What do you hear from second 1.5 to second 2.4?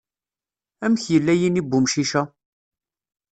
n umcic-a?